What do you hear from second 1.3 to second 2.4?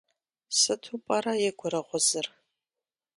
и гурыгъузыр?